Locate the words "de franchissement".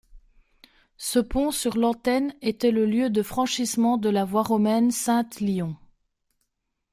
3.11-3.97